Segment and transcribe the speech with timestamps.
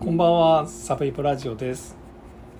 [0.00, 1.96] こんばんは、サブイプラジオです。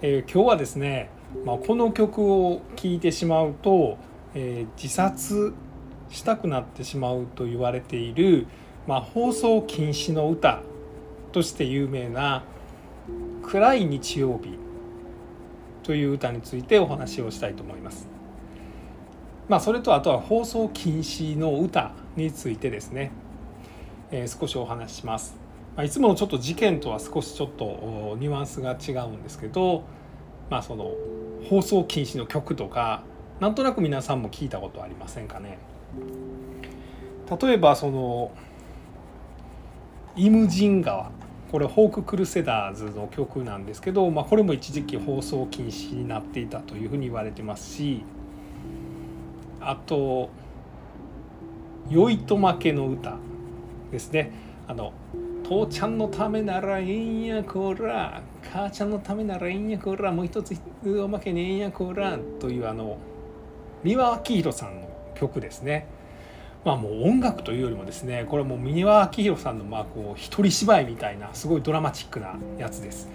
[0.01, 1.11] えー今日はですね、
[1.45, 3.99] まあ、この曲を聴いてしまうと、
[4.35, 5.53] えー自殺
[6.11, 8.47] したくなってしまうと言われている、
[8.87, 10.63] まあ、放送禁止の歌
[11.33, 12.45] として有名な
[13.43, 14.57] 「暗い日曜日」
[15.83, 18.09] という歌についてお話をしたいと思います。
[19.49, 23.11] まあ、それとあとは放送禁止の歌についてですね、
[24.13, 25.44] えー少しお話しします。
[25.77, 29.85] まあ、いつものちょっと事件とは少しちょっとニュアンスが違うんですけど、
[30.51, 30.93] まあ、その
[31.49, 33.03] 放送禁止の曲とか
[33.41, 35.59] なんとなく皆さんも聞いたことありませんかね。
[37.41, 38.31] 例えばその
[40.17, 41.11] 「イムジン川」
[41.51, 48.05] これホーク・クルセダーズの曲なんですけど、まあ、これも一時期放送禁止になっていたというふうに言われてますし
[49.61, 50.31] あと
[51.89, 53.19] 「酔いと負けの歌」
[53.93, 54.33] ですね。
[54.67, 54.93] あの
[55.45, 62.97] 父ちゃんのためならええんやこら母ちゃんのためならええんやこらもう一つおまけねえんやこらというあの
[63.83, 65.87] 三輪明宏さんの曲ですね。
[66.65, 73.11] まあもう音楽というよりもですねこれもう三輪明宏さんのまあこう一人芝居みたいなすごいドラマチックなやつです。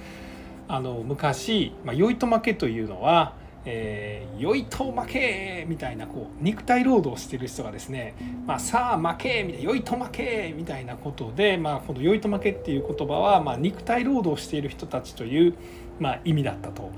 [0.67, 3.33] あの昔「まあ、酔いと負け」というのは
[3.65, 8.15] えー、酔いと負けみたいなこう肉体労働をしてる人がですね、
[8.47, 15.55] まあ、さあ負けみたいな酔いと負けみたいなことで、まあ、この酔いと負けっていう言葉は、まあ、肉体労働をしている人たちという、
[15.99, 16.91] まあ、意味だったと。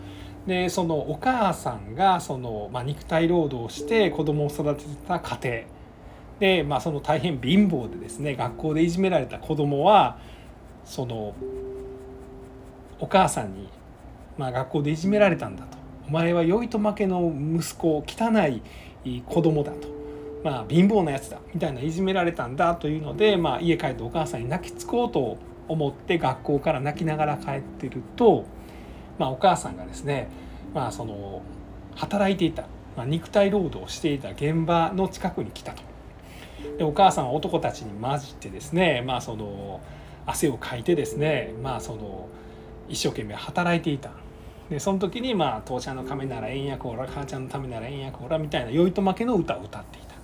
[0.47, 10.17] でそのお母さんがその、まあ、肉体労働をして子供を育てた家庭で、まあ、その大変貧乏でですね学校でいじめられた子供は
[10.83, 11.35] その
[12.99, 13.69] お母さんに、
[14.37, 15.80] まあ、学校でいじめられたんだと。
[16.07, 18.61] お前は酔いと負けの息子汚
[19.05, 19.87] い子供だと、
[20.43, 28.45] まあ、貧乏なやつだみたいないじめられたんだというので、まあ、家帰ってお母さんに泣きつこうと思って学校から泣きながら帰ってると、
[29.17, 30.27] まあ、お母さんがですね、
[30.73, 31.41] まあ、その
[31.95, 32.63] 働いていた、
[32.97, 35.83] まあ、肉体労働をしていた現場の近くに来たと。
[36.77, 39.81] でお母さんは男たちに混じってですね、まあ、その
[40.25, 42.27] 汗をかいてですね、まあ、その
[42.87, 44.11] 一生懸命働いていた
[44.71, 50.15] でその時にまあ父ちゃんのためならええんやこら母ちゃんのためならええんやこらみたいな酔いと負けの歌を歌っていた。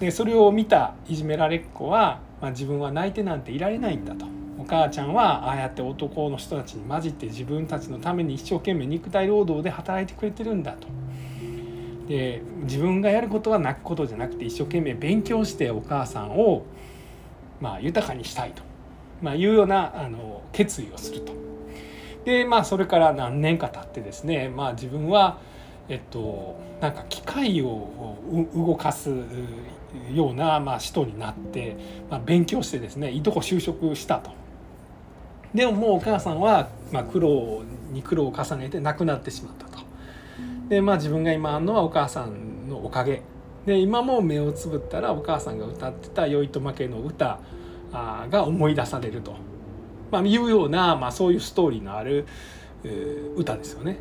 [0.00, 4.24] でそれを見たいじめられっ子は、まあ、自分は泣いてなんていられないんだと。
[4.58, 10.88] お母ちゃんはああやって男の人たちに混じって自分たちのために一生懸命肉体労働で働いてくれてるんだと。
[12.08, 16.64] で自分がやることは泣くことじゃなくて一生懸命勉強してお母さんを、
[17.60, 18.62] まあ、豊かにしたいと、
[19.20, 21.47] まあ、いうようなあの決意をすると。
[22.28, 25.38] でまあそれから何年か経ってですね、まあ、自分は
[25.88, 28.18] えっとなんか機械を
[28.54, 29.08] 動かす
[30.12, 31.74] ような、まあ、人になって、
[32.10, 34.30] まあ、勉強してですねいとこ就職したと。
[35.54, 37.62] でももうお母さんは、まあ、苦労
[37.92, 39.78] に苦労を重ねて亡くなってしまったと。
[40.68, 43.22] でまあ自分が今あるのはお母さんのおかげ
[43.64, 47.38] で今も目をつぶったらお母さんが歌ってた「酔いと負け」の歌
[48.30, 49.57] が思い出されると。
[50.10, 52.26] まあ、いうような、まあ、そういうストーリーのある、
[52.84, 53.98] えー歌ですよね。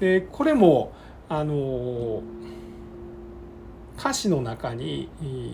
[0.00, 0.92] でこれも
[1.28, 2.22] あの
[3.96, 5.08] 歌詞の中に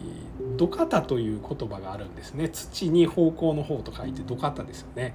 [0.57, 5.15] 「土方」という言葉があるんですね土に方向の方と書いて土方ですよね。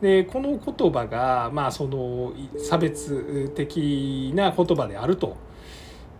[0.00, 5.36] でこの言葉が、まあ、その差別的な言葉であると。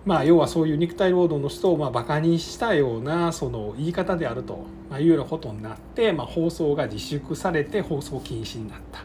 [0.04, 4.66] まあ、要はそういう肉体労働の人をまあバカにしたようなその言い方であると
[4.98, 9.04] いうようなことになって、まあ、放送が自粛されて放送禁止になった。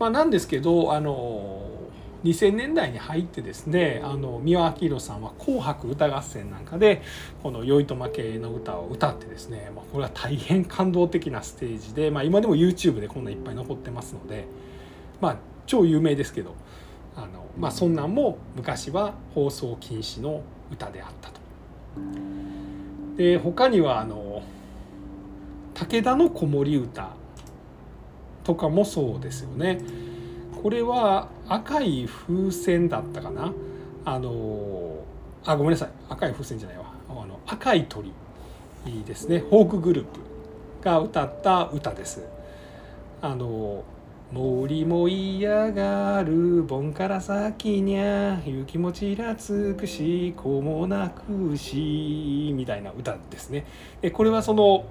[0.00, 1.68] まあ、なんですけどあの
[2.24, 7.02] 2000年代に入ってですねあの三輪明宏さんは「紅白歌合戦」なんかで
[7.42, 14.46] この「酔いと負け」の歌を歌ってですね、まあ、これは大変感動的なステージで、まあ、今でも YouTube でこんないっぱい残ってますので、
[15.20, 15.36] まあ、
[15.66, 16.54] 超有名ですけど
[17.18, 20.42] あの、まあ、そんなんも昔は放送禁止の
[20.72, 21.40] 歌であったと。
[23.16, 24.42] で他にはあの
[25.74, 27.10] 武田の子守歌
[28.44, 29.80] とかもそうですよね。
[30.62, 33.52] これは赤い風船だったかな
[34.04, 35.04] あの
[35.44, 38.12] あごめんなさい赤い風船じゃないわあの赤い鳥
[39.06, 40.20] ですねフォークグループ
[40.82, 42.22] が歌った歌です。
[43.20, 43.82] あの
[44.30, 53.64] 森も嫌がる盆から先にゃ雪もちらつくし子も泣くしみたいな歌ですね。
[54.02, 54.84] でこれはその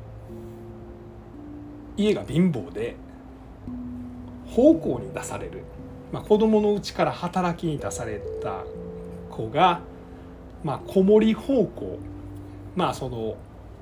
[1.98, 2.96] 家が貧乏で
[4.48, 5.64] 奉公に出される、
[6.12, 8.64] まあ、子供のうちから働きに出された
[9.30, 9.82] 子が、
[10.64, 12.00] まあ、子守奉公
[12.76, 13.36] まあその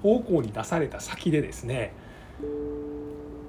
[0.04, 1.94] 奉公に出された先でですね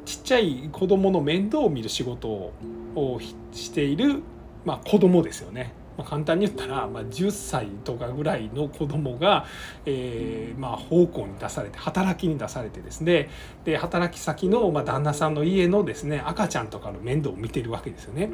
[0.06, 3.20] ちっちゃい子供の面倒を見る仕事を
[3.52, 4.22] している、
[4.64, 5.74] まあ、子供ですよね。
[5.98, 9.46] まあ、簡単に言ったら、まあ、10歳とかぐらいの子供が、
[9.84, 13.30] えーまあ、奉公に出されて働きに出されてですね
[13.64, 18.30] で働き先の、まあ、旦那さんの家のですね赤ちゃんとかの面倒を見てるわけですよね。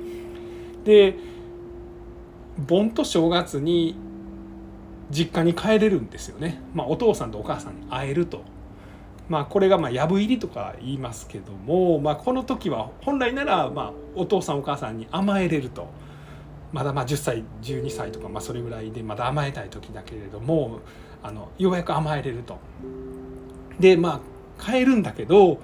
[0.85, 1.15] で
[2.59, 3.95] 盆と正月に
[5.11, 8.43] 実家に帰れるんですよね、まあ、お父さんとお母さんに会えると。
[9.29, 15.89] まあ、これがまあやぶ入りとか言いますけども、まあ、この時は本来ならまあお父さんお母さんに甘えれると
[16.73, 20.81] まだまあ10歳12歳とかまあそれぐらいでまだ甘えたい時だけれども
[21.23, 22.59] あのようやく甘えれると。
[23.79, 24.21] でま
[24.61, 25.59] あ帰るんだけど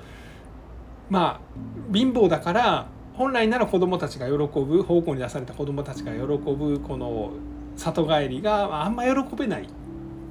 [1.11, 7.33] まあ貧乏だから本来なら子どもたちが喜ぶ奉公に出された子どもたちが喜ぶこの
[7.77, 9.69] 里帰りがあんま喜べない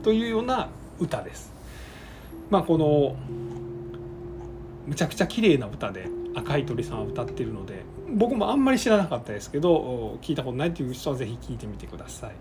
[0.03, 0.69] というような
[1.00, 1.56] 歌です。
[2.49, 3.15] まあこの
[4.85, 12.31] むちゃくちゃ綺麗な歌で赤い鳥さんは歌ってるので僕もあんまり知らなかったですけど聞いたことないという人は是非聴いてみてください。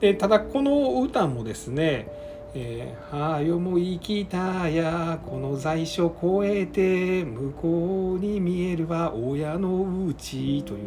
[0.00, 2.08] でただこの歌もですね
[2.54, 10.80] 「えー、はよも生きたやこの在所越えて向こうに見えるは親のうち」という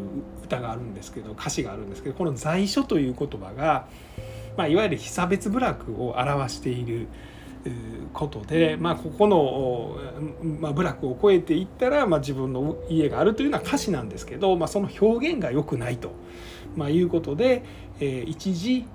[0.43, 3.87] 歌があるんですけど歌詞があるんですけどこの在所という言葉が、
[4.57, 7.07] まあ、いわゆる被差別部落を表している。
[8.13, 9.97] ことで、まあ、ここの、
[10.59, 16.11] まあ、部落を越えていったら、まあ、自分の家があるというのは歌詞なんですけど、まあ、その表現が良くないと、
[16.75, 17.63] まあ、いうことで、
[17.99, 18.85] えー、一時、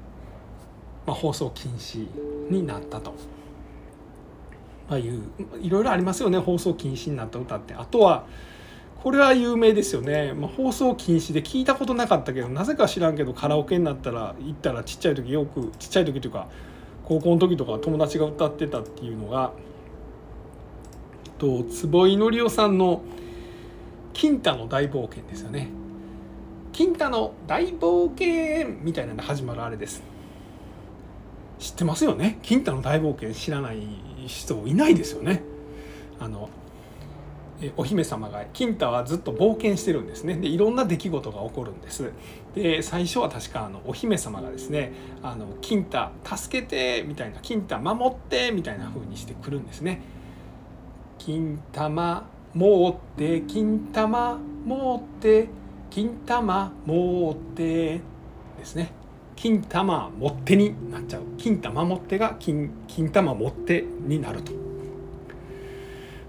[1.06, 2.06] まあ、放送禁止
[2.50, 3.14] になったと。
[4.88, 5.22] まあ、いう
[5.62, 7.74] いろいろありますよね放送禁止になった歌って。
[7.74, 8.26] あとは
[9.02, 16.48] これは有名ですよね、まあ、放送禁止で聞いたことなかったけどなぜか知らんけどカラオケになったら行ったらちっちゃい時よくちっちゃい時というか
[17.10, 19.50] 高校の時とか友達が歌ってたっていうのが
[21.38, 23.02] と坪井紀夫さんの
[24.14, 25.70] 「金太の大冒険」ですよね。
[26.72, 30.04] 金太の大冒険みたいなので始まるあれです。
[31.58, 32.38] 知ってますよね？
[32.42, 33.78] 金太の大冒険知らない
[34.28, 35.42] 人いないですよね？
[36.20, 36.48] あの
[37.76, 40.34] お姫様が金太はずっと冒険してるんですね。
[40.34, 42.12] でいろんな出来事が起こるんです。
[42.54, 44.92] で最初は確かあのお姫様がですね
[45.22, 50.00] 「あの金太助けて」みたいな「金太守って」みたいな風にしてくるんですね。
[51.18, 55.48] 金玉持って金玉持って
[55.90, 58.00] 金玉持って
[58.58, 58.92] ですね。
[59.36, 61.22] 金玉持ってになっちゃう。
[61.38, 64.69] 金玉持ってが金金玉持ってになると。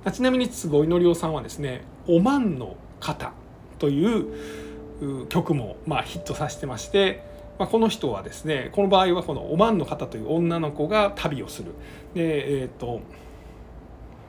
[0.10, 3.34] ちなみに坪井紀夫さんはですね「おまんの方」
[3.78, 7.24] という曲もまあヒットさせてまして、
[7.60, 11.74] まあ、この人はですねこの場合はこの「おまんの方」という女の子が旅をする。
[12.16, 13.02] でえっ、ー、と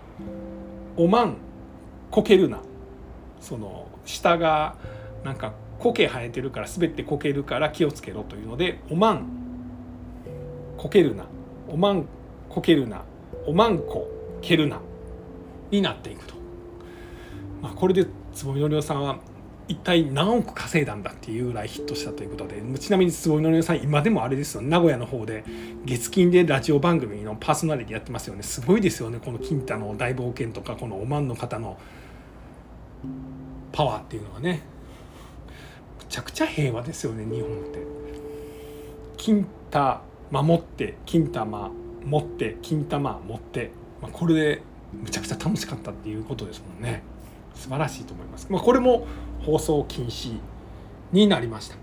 [0.98, 1.36] 「おまん
[2.10, 2.60] こけるな」
[3.40, 4.76] その下が
[5.24, 9.26] なんか苔生えてるから滑ってこけるから気をつけろというので「おまん
[10.76, 11.24] こけるな」
[11.69, 12.04] 「おまん
[12.48, 13.02] こけるな」
[13.46, 14.06] 「おまんこ
[14.42, 14.80] けるな」
[15.72, 16.34] になっていくと、
[17.60, 19.19] まあ、これで坪井紀夫さんは
[19.69, 25.44] 一体何億稼いだんだっていうぐらいヒットしたということでちなみに坪井紀夫さん今でもあれですよ名古屋の方で
[25.84, 28.42] 月金でラジオ番組のパーソナリティやってますよね。
[28.42, 29.19] すごいですよね。
[29.24, 31.78] この金太の大冒険とかこのおまんの方の
[33.72, 34.62] パワーっていうのはね。
[35.98, 37.79] むちゃくちゃ平和ですよね日本って。
[39.17, 40.00] 金太
[40.31, 41.70] 守って金玉
[42.05, 44.62] 持って金玉持って、まあ、これで
[44.93, 47.03] むちゃくちゃ楽しかったっていうことですもんね。
[47.55, 49.06] 素晴らしいと思います、まあ、これも
[49.44, 50.39] 放送禁止
[51.13, 51.77] になりました。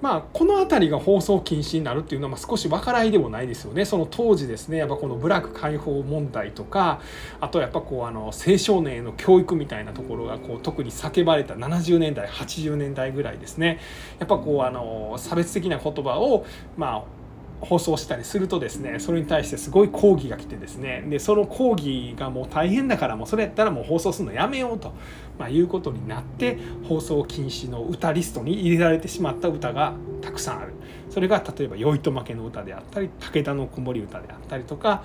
[0.00, 3.84] まあこの辺りが放送禁止になるっていうのはま少し分からいでもないですよね。
[3.84, 7.00] その当時ですねやっぱこの部落解放問題とか
[7.40, 13.80] あとやっぱこうあの青少年への教育みたいなところがこう特に叫ばれた70年代80年代ぐらいですね。
[14.20, 17.17] やっぱこうあの差別的な言葉をまあ
[17.60, 21.04] 放送したりするとですねそれに対してすごい抗議が来てですね。
[21.08, 24.94] でその抗議がもう大変だからもうそれやったらもう放送するのやめようと、
[25.38, 30.72] まあ、いうことになって放送禁止の歌リストに入れられてしまった歌がたくさんある。
[31.10, 35.02] それが例えば「酔いと負け」の歌であったり「武田の子守歌」であったりとか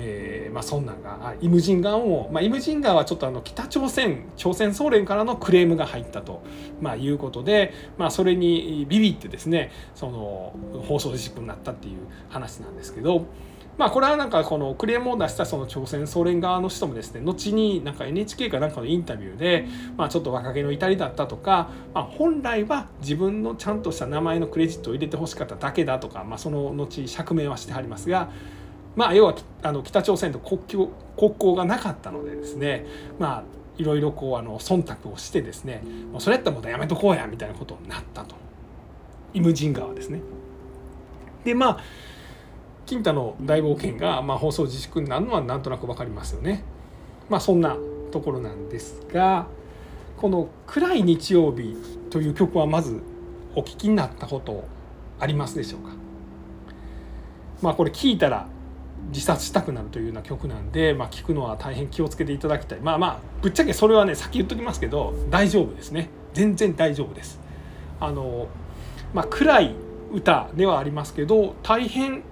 [0.00, 6.42] えーまあ、そんなんがイムジンガンを、まあ、イムジンガンはちょっとあの北朝鮮朝鮮総連からのクレームが入ったと、
[6.80, 10.54] まあ、いうことで、まあ、それにビビってですねその
[10.86, 11.96] 放送事故になったっていう
[12.28, 13.26] 話なんですけど。
[13.78, 28.30] まあこれはなんかこのクレームを出したその朝鮮総連側の人もですね後になんか NHK かなんかのインタビューでまあちょっと若気の至りだったとかまあ本来は自分のちゃんとした名前のクレジットを入れてほしかっただけだとかまあその後釈明はしてはりますが
[28.96, 32.86] まあ要はあの北朝鮮と国境国交がなかったのでですね
[33.18, 33.42] まあ
[33.76, 38.34] いろいろこうあの忖度をしてですねもうそれやったらもうやめとこうやみたいなことになったと
[39.34, 40.20] イムジン川ですね。
[41.44, 41.78] でまあ
[42.86, 46.64] 金太の大冒険が、まあ、放送自粛になるのはなんとなく分かりますよね。
[47.28, 47.76] まあそんな
[48.10, 49.46] ところなんですが
[50.16, 51.76] この「暗い日曜日」
[52.10, 53.02] という曲はまず
[53.54, 54.64] お聴きになったこと
[55.20, 55.90] ありますでしょうか？
[57.60, 58.48] まあこれ聞いたら
[59.08, 62.80] 自殺したくなるというような曲なんで、まあ、聞くのは大変気をつけていただきたい。
[62.80, 66.10] まあまあぶっちゃけそれはね先言っときますけど大丈夫ですね。
[66.34, 67.40] 全然大丈夫です。
[68.00, 68.48] あの
[69.14, 69.74] まあ暗い
[70.12, 72.22] 歌ではありますけど大変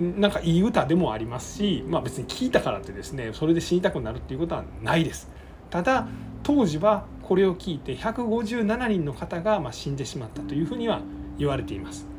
[0.00, 5.30] なんかいい歌でもありますし、まあ、別に聴いたからってですねそれで死にたくなるっていうことはないです。
[5.68, 6.08] ただ
[6.42, 11.00] 当時はこれを聞いて157人の方がま死んでしまったというふうには
[11.38, 12.09] 言われています。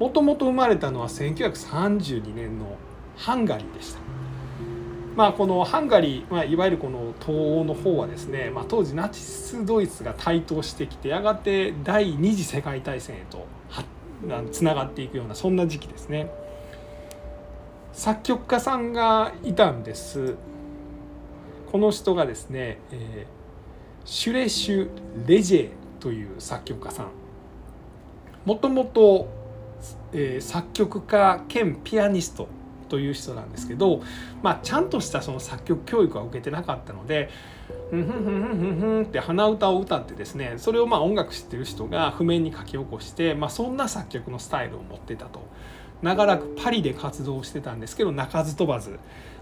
[0.00, 2.78] もともと生まれたのは1932年の
[3.16, 4.00] ハンガリーでした。
[5.14, 13.46] まあ、このハンガリー、まあ、いわゆるこの東欧の方はですね、まあ、当時ナチスドイツが台頭してきてやがて第二次世界大戦へと
[14.50, 16.30] つながっていくようなそんな時期ですね。
[17.92, 20.36] 作曲家さんがいたんです。
[21.70, 24.90] この人がですね、えー、シュレシュ・
[25.26, 27.08] レジェという作曲家さん。
[28.46, 29.39] もともと
[30.12, 32.48] えー、作曲家兼ピアニスト
[32.88, 34.02] という人なんですけど、
[34.42, 37.30] まあ、ちゃんとしたその作曲教育は受けてなかったので
[37.90, 45.40] 「ふんふんふんふんふんふん」って鼻歌を歌ってですねそれをまあ音楽知ってる人が譜面に書き起こして、まあ、そんな作曲のスタイルを持ってたと。
[46.02, 48.98] 長らくパリで活動してたんですけど鳴かず飛ばず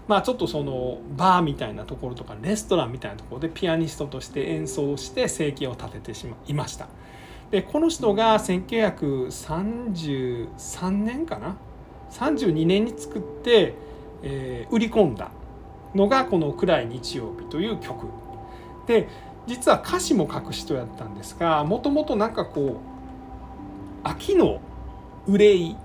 [0.09, 6.87] まあちょっとそのバーみたいなところとかレストランみたいなところでピアニストとして演奏して生計を立ててしまいました。
[7.51, 11.57] でこの人が1933年かな
[12.11, 13.73] ？32年に作って、
[14.23, 15.31] えー、売り込んだ
[15.95, 18.07] のがこの「暗い日曜日」という曲。
[18.87, 19.07] で
[19.47, 22.75] 実は歌詞も書く人やったんですがもともとなんかこう
[24.03, 24.59] 秋の
[25.27, 25.75] 憂い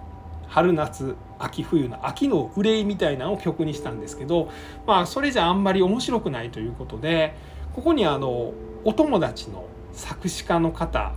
[0.49, 4.49] 春夏秋冬の秋の憂いみたいなのを曲にしたんですけど
[4.87, 7.35] まあそれじゃあんまり面白くないということで
[7.75, 8.52] ここにあの
[8.85, 11.12] お友達の作詞家の方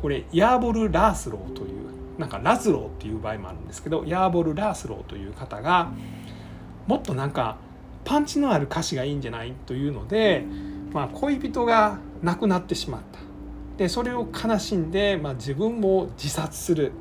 [0.00, 5.90] これヤーボル・ラースローというなんかラズローっていう場合もあるんですけどヤーボル・ラースローという方が
[6.86, 7.56] もっとなんか
[8.04, 10.44] パンチのある歌詞がいいんじゃないというので、
[10.92, 13.20] まあ、恋人が亡くなってしまった
[13.78, 16.92] でそれを悲しんで、まあ、自分も自殺する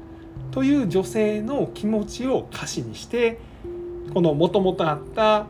[0.52, 3.40] という女性の気持ちを歌詞にして
[4.14, 5.48] このもともとあった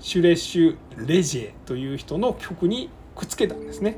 [0.00, 3.96] シュレッシュ・レジェという人の曲にくっつけたんですね。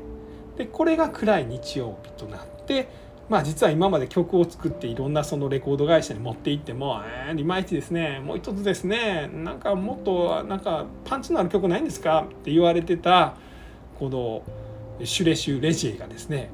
[0.57, 2.87] でこれが暗い日曜日となって
[3.29, 8.21] まあ実は今まで曲を作っていろんなそのレコード会社に持って行っても「えー、いまいちですね。
[8.23, 9.29] もう一つですね。
[9.33, 13.35] なんかもっとなんかパンチのある曲ないんですか?」って言われてた
[13.99, 14.41] この
[15.03, 16.49] シュレシュ・レジェがですね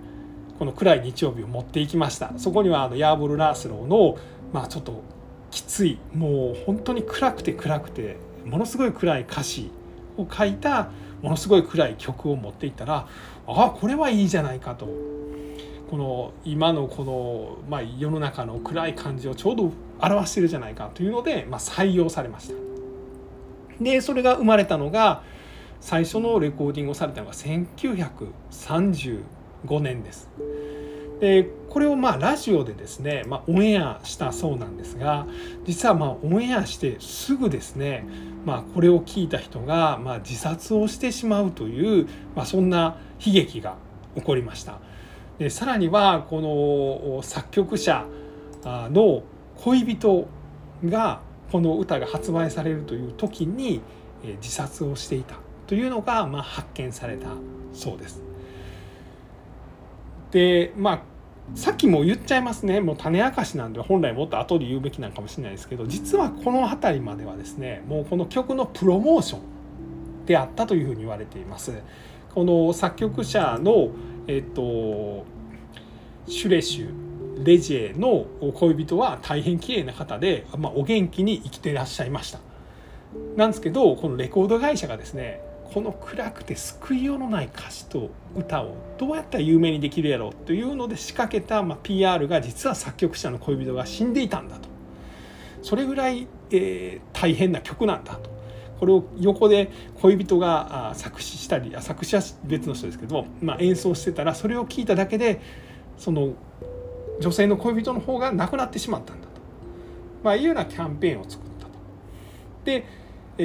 [0.57, 2.33] この暗い日曜日を持っていきました。
[2.37, 4.17] そこにはあのヤーボル・ラースローの
[4.51, 5.01] まあちょっと
[5.51, 9.69] きついもう本当に暗くて暗くてものすごい暗い歌詞
[10.17, 10.89] を書いた
[11.23, 13.07] ものすごい暗い曲を持っていったら
[13.47, 14.87] ああこれはいいじゃないかと
[15.89, 22.55] この今のこの、まあ、世の中の暗い感じをちょうど表してるじゃないかというので、まあ、採用されました。
[23.81, 25.23] でそれが生まれたのが
[25.79, 30.29] 最初のレコーディングをされたのが1935年です。
[31.23, 35.25] でこれをまあラジオでですね、まあ、オンエアしたそうなんですが
[35.63, 38.05] 実はまあオンエアしてすぐですね、
[38.43, 43.77] まあ、これを聞いた人がまあ自殺をしてしまうという、まあ、そんな悲劇が
[44.17, 44.79] 起こりました。
[45.39, 48.05] でさらにはこの作曲者
[48.65, 49.23] の
[49.55, 50.27] 恋人
[50.83, 51.21] が
[51.53, 53.79] この歌が発売されるという時に
[54.41, 55.35] 自殺をしていた
[55.67, 57.29] というのがまあ発見された
[57.71, 58.21] そうです。
[60.31, 61.12] でまあ
[61.55, 71.73] さっきも言っちゃいますねもう種明かしなんで本来もっと後で言うべきなんかもしれないですけど実はこの辺りまではですねもうこの曲のプロモーションであったというふうに言われています。
[72.33, 73.89] この作曲者の、
[74.25, 75.25] えっと、
[76.27, 82.39] シュレシュレジェの恋人は大変綺麗な方で、まあ、お元気に生きていらっしゃいました。
[83.35, 85.41] なんですけどこのレコード会社がですね
[85.73, 94.69] この暗くて救いようのない歌詞と歌をどうやったら有名にできるやろうというので仕掛けた、まあ、PR が実は作曲者の恋人が死んでいたんだと
[95.61, 98.31] それぐらい、えー、大変な曲なんだと
[98.79, 99.71] これを横で
[100.01, 105.41] 恋人が作詞したり作詞は別の人ですけど、まあ、演奏してたらそれを聞いただけで
[105.97, 106.33] その
[107.21, 109.33] 女性の恋人の方が亡くなってしまったんだと
[110.23, 111.71] まあ、いうようなキャンペーンを作ったと。
[112.65, 112.85] で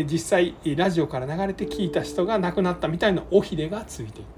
[0.04, 4.24] 実際ラジオから流れて聞いた人が亡くなったみたいな尾ひれがついてい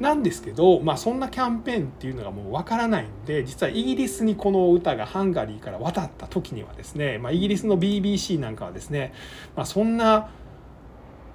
[0.00, 9.12] なんですけど、まあ、そんなキャンペーンっていうのがもうわからないんで実はイギリスにこの歌がハンガリーから渡った時にはですね、まあ、イギリスの BBC なんかはですね、
[9.54, 10.30] まあ、そんな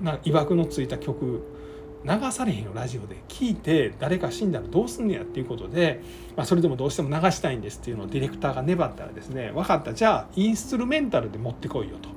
[0.02, 1.44] な曰くのついた曲
[2.04, 3.16] 流されへんよラジオで。
[3.30, 6.02] 聞いて誰か死んだらどうすんねやっていうことで、
[6.36, 9.94] まあ、それでもどうしても流したいんですっていうのをディレクターが粘ったらですね分かった。
[9.94, 12.10] じゃあインストゥルメンタルで持ってこいよと。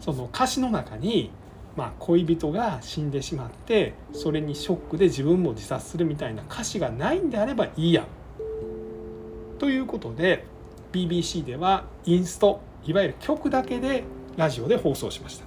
[0.00, 1.30] その歌詞の中に
[1.76, 8.06] まあ、恋人が死んでしまってそれにショックで自分も自殺するみたいな歌詞がないんであればいいやん。
[9.58, 10.44] ということで
[10.92, 14.04] BBC ではインストいわゆる曲だけで
[14.36, 15.44] ラジオで放送しました。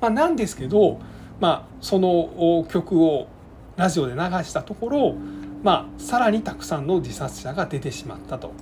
[0.00, 1.00] まあ、なんですけど、
[1.40, 3.28] まあ、その曲を
[3.76, 5.14] ラジオで流したところ、
[5.62, 8.52] まあ、さらにたくさんの自殺者が出てしまったと、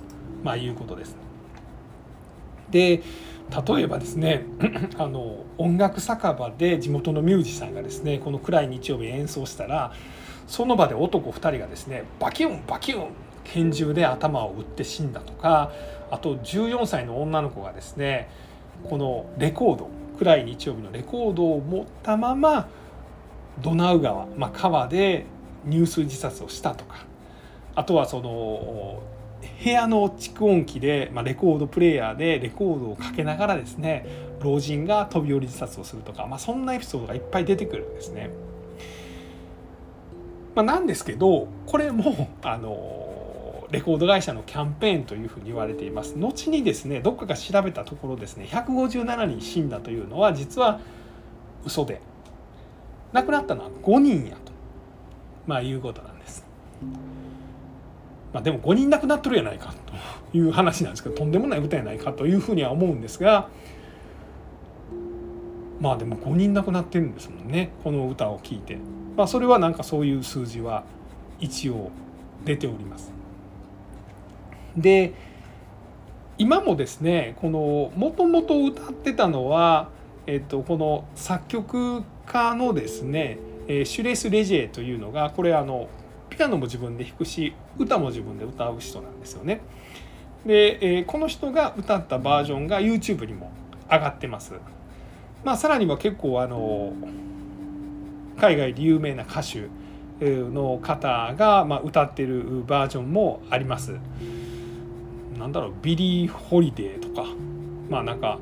[0.43, 1.17] まあ、いうことです。
[2.69, 3.03] で
[3.67, 4.45] 例えばですね
[4.97, 9.93] あの音楽酒場で地元のミュージシャンがですねこの暗い日曜日演奏したら
[10.47, 13.07] その場で男2人がですねバキュンバキュン
[13.43, 15.71] 拳銃で頭を打って死んだとか
[16.09, 18.29] あと14歳の女の子がですね
[18.89, 22.67] このレコード暗い日曜日のレコードを持ったまま
[23.61, 25.25] ドナウ川、まあ、川で
[25.65, 27.05] 入水自殺をしたとか
[27.75, 29.01] あとはその
[29.61, 34.05] 部屋の蓄音機で、まあ、レコードプレーヤーでレコードをかけながらですね
[34.41, 38.29] 老人が飛び降り自殺をするとか、まあ、そんなエピソードがいっぱい出てくるんですね。
[40.55, 50.79] まあ、なんですけどこれもあのレコード会社のキャンペーンというふうに言われています後にですねどっかが調べたところですね157人死んだというのは実は
[51.65, 51.99] 嘘で
[53.13, 54.51] 亡くなったのは5人やと、
[55.47, 56.45] まあ、いうことなんです。
[58.33, 59.73] まあ、でも5人亡くなっとるやないか
[60.31, 63.49] という話なんですけどとんでもない歌やないかというふうには思うんですが
[65.79, 68.77] まあでも5人亡くなってるんですもんねこの歌を聴いて、
[69.15, 70.83] まあ、それはなんかそういう数字は
[71.39, 71.91] 一応
[72.45, 73.11] 出ております。
[74.77, 75.13] で
[76.37, 79.89] 今もですねこのもともと歌ってたのは、
[80.25, 85.87] えっと、この作曲家のですねシュレス・レジェというのがこれあの
[86.35, 89.61] ピアノも自分で弾くし歌も自分で歌う人なんですよね。
[90.45, 93.51] で、えー、この人が歌ったバージョンが YouTube にも
[93.89, 94.53] 上がってます。
[95.43, 96.93] まあ、さらには結構あの
[98.39, 99.67] 海外で有名な歌手
[100.21, 103.97] の方が、まあ、歌ってるバージョンもあります。
[105.37, 107.27] なんだろうビリー・ホリデーとか
[107.89, 108.39] まあなんか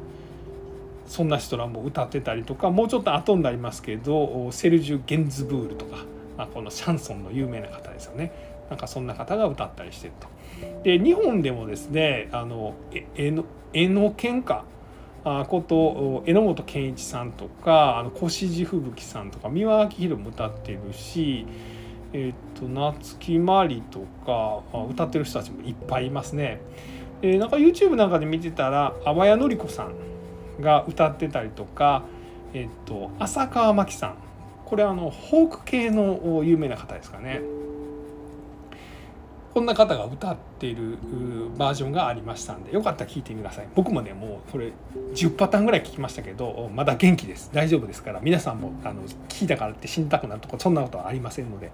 [1.08, 6.06] そんな人らも歌ってたりとかもうちょっと後になりますけどセルジュ・ゲンズブールとか
[6.42, 8.32] まあ、このシャンソンの有名な方ですよね
[8.68, 10.28] なんかそんな方が歌ったりしてると。
[10.82, 12.74] で日本でもですねあの
[13.16, 14.64] えのエノケン
[15.24, 21.46] こと榎本健一さんとかあの越路吹雪さんとか美輪明宏も歌ってるし、
[22.14, 26.60] えっと夏木マリとか歌ってる人たちもいっぱいいますね。
[27.22, 29.94] えなんか YouTube なんかで見てたら淡谷のり子さん
[30.60, 32.04] が歌ってたりとか、
[32.56, 34.31] えっと浅川真紀さん
[34.72, 37.42] これはあのフォーク系の有名な方ですかね。
[39.54, 40.98] こんな方が歌っている
[41.58, 43.68] バージョンがありましたんでよかったら聞いてみなさい。
[43.76, 44.72] 僕もねもうこれ
[45.14, 47.50] 10パターンぐらい聞きましたけどまだ元気です。
[47.52, 51.70] 大丈夫ですから皆さんもあの聞いたからって死にたくなるとかそんなことはありませんので。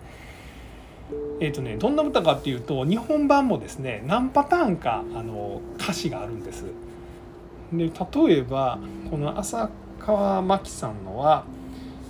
[1.40, 6.66] えーとね、どんな歌かっていうと日本版もですね何パターンかあの歌詞があるんです。
[7.72, 8.80] で例えば
[9.12, 11.46] この浅川真紀さんのは、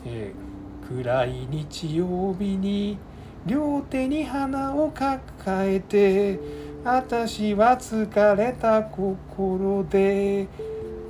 [0.06, 0.47] えー
[0.90, 2.98] 暗い日曜日に
[3.46, 6.40] 両手に花を抱えて
[6.84, 10.48] 私は疲れた心で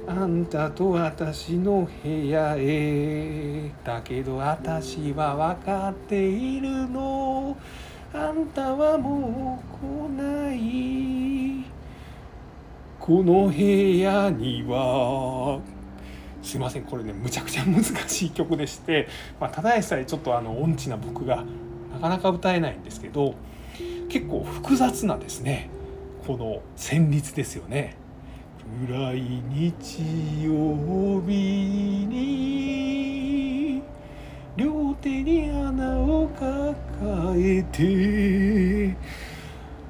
[0.07, 3.69] あんたと私の部屋へ。
[3.83, 7.57] だけど私は分かっているの。
[8.13, 11.65] あんたはもう来ない。
[12.99, 15.59] この部屋には
[16.47, 21.43] すいませんこれねむちゃくちゃ難しい曲でして、まあ、ただでさえちょっとあの音痴な僕が
[21.91, 23.35] なかなか歌えないんですけど
[24.07, 25.69] 結構複雑なですね
[26.25, 27.95] この旋律ですよね。
[28.85, 33.81] 暗い日曜日に
[34.57, 38.93] 両手に花を抱えて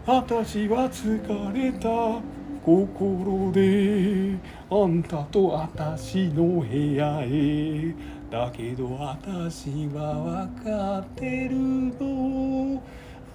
[0.06, 2.22] 私は疲れた
[2.64, 4.38] 心で
[4.70, 7.96] あんたと私の部屋へ。
[8.30, 12.84] だけど私は分かってるの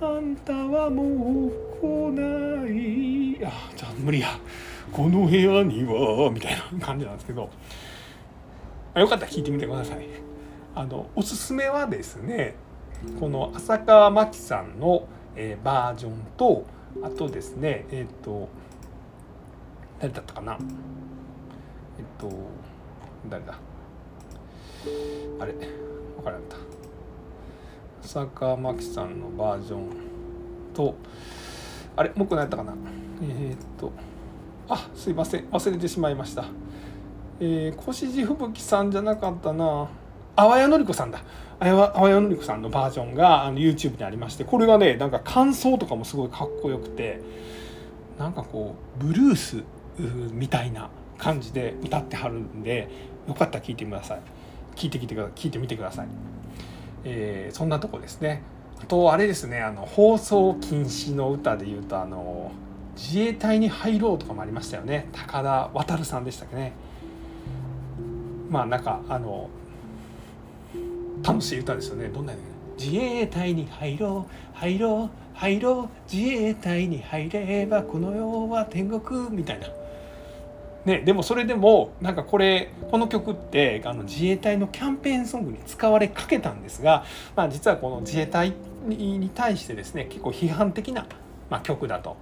[0.01, 3.47] あんたはもう来ない。
[3.47, 4.29] あじゃあ無理や。
[4.93, 7.49] この部屋にはみたいな感じなんですけど。
[8.95, 10.07] よかったら聞いてみてください。
[10.75, 12.55] あのおすすめはですね
[13.21, 16.65] この浅川真紀さんの、えー、バージョンと
[17.03, 18.49] あとですねえっ、ー、と
[19.99, 20.59] 誰だったかな、
[22.23, 22.31] と
[23.29, 23.55] 誰だ？
[25.41, 25.53] あれ？
[26.17, 26.57] 分からんた
[28.05, 29.89] 浅川真紀さんのバージョン
[30.73, 30.95] と
[31.97, 32.11] あれ？
[32.11, 32.75] もう一個何やったかな？
[33.23, 33.93] えっ、と
[34.69, 35.47] あすいません。
[35.47, 36.45] 忘れてしまいました。
[37.41, 39.89] えー、越路吹雪さんじゃなかったな。
[40.37, 41.23] 淡谷のり子さんだ。
[41.59, 47.21] 淡谷のり子さんのバージョンがあの YouTube にありましてこれがねなんか感想とかもすごいかっこよくて
[48.19, 49.63] なんかこうブルース
[50.33, 50.89] みたいな
[51.23, 52.89] 感じで歌ってはるんで
[53.29, 54.21] よかったら聞いてください。
[54.75, 56.09] 聞いてきてくだ聞いてみてください、
[57.05, 58.43] えー、そんなとこですね。
[58.81, 59.61] あとあれですね。
[59.61, 62.51] あの放送禁止の歌でいうとあの
[62.97, 65.09] 自衛隊に入ろうとかもありましたよね。
[65.13, 66.73] 高田渉さんでしたっけね。
[68.51, 69.49] まあなんかあの
[71.23, 72.09] 楽しい歌ですよね。
[72.09, 72.33] どんな
[72.77, 74.59] 自衛隊に入ろう。
[74.59, 75.11] 入ろう。
[75.39, 76.13] 入ろう。
[76.13, 79.31] 自衛隊に入ればこの世は天国。
[79.31, 79.69] みたいな。
[80.85, 87.05] ね、でもそれでもなんかこれこの曲ってあの自衛隊のキャンペーンソングに使われかけたんですが、
[87.37, 88.53] まあ、実はこの自衛隊
[88.87, 91.07] に対してですね結構批判的な、
[91.51, 92.17] まあ、曲だと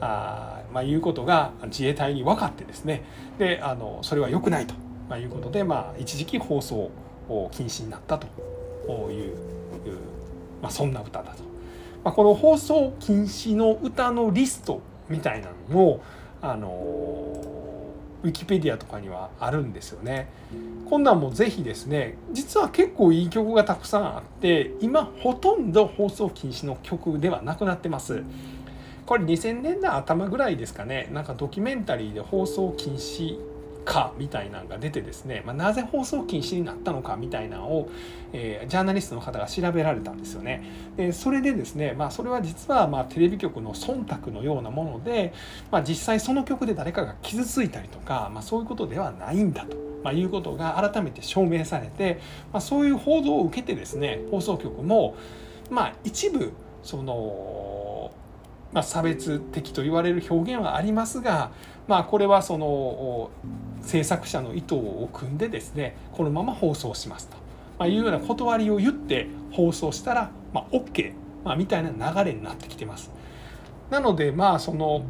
[0.00, 3.02] あ、まあ、いうことが自衛隊に分かってですね
[3.38, 4.74] であのそれは良くないと。
[5.08, 6.90] まあ、いうことで、まあ、一時期放送
[7.50, 8.26] 禁止になったと
[9.10, 9.34] いう、
[10.62, 11.42] まあ、そんな歌だと。
[12.02, 16.02] まあ、この放送禁止の歌のリストみたいなのも
[16.40, 17.61] あの
[18.22, 20.28] ウィキペディアとかにはあるんですよね。
[20.88, 28.22] こんなんもぜひですね実は結構いい曲がたくさんあって今ほとんど放送禁止の曲ではなくなってます。
[29.06, 33.36] これ2000年代頭ぐらいですかねなんかドキュメンタリーで放送禁止
[33.84, 37.90] かみたいなのが出てですね、まあ、なぜ放送禁止になったのかみたいなのを、
[38.32, 40.62] えー、ジャーナリストの方が調べられたんですよね。
[40.96, 45.32] でそれでですね、まあ、それは実はまあテレビ局の忖度のようなもので、
[45.70, 52.20] まあ、実際その曲で誰かが傷ついたりとか、まあ、そういうことではないんだと、まあ、いうことが改めて証明されて、
[52.52, 55.16] まあ、そういう報道を受けてですね放送局も、
[55.70, 57.71] まあ、一部その、
[58.72, 61.52] まあ、差別的と言われる表現はありますが、
[61.86, 63.30] まあ、これはその
[63.82, 67.36] 制作者の意図を組んでですねこのまま放送しますと、
[67.78, 71.12] まあ、いうような断りを言って放送したら、まあ、OK、
[71.44, 73.10] まあ、みたいな流れになってきてます。
[73.90, 75.04] なのでまあその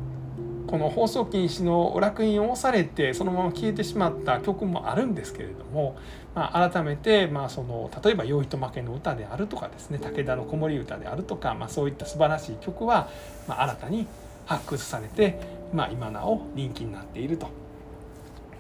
[0.73, 5.99] この放送禁止の烙印を押されてそのまま消えてしまった曲もあるんですけれども、
[6.35, 13.11] まあ、改めてまあその例えば「酔いと負けの歌」であるとかですね武田の子守歌であるとか、まあ、そういった素晴らしい曲は、
[13.47, 14.07] まあ、新たに
[14.47, 15.39] 発掘されて、
[15.75, 17.49] まあ、今なお人気になっていると。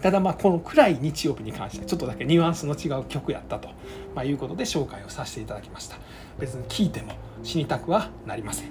[0.02, 3.70] ただまあこの暗い日曜日に関してはちょっとだけニュアンスの違う曲やったと、
[4.14, 5.96] ま、いうことで紹介をさせていただきました。
[6.38, 8.70] 別に聞いても死にたくはなりません。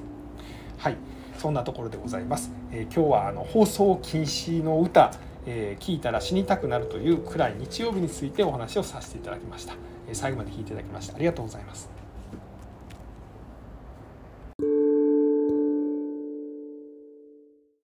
[0.77, 0.97] はい。
[1.41, 5.11] そんなところでございます、えー、今日はあの放送禁止の歌
[5.45, 9.73] えー、聞いたら死にたくなるという暗い日曜日についてお話をさせていただきました、
[10.07, 12.00] えー、最後まで聞いていただきましてありがとうございます。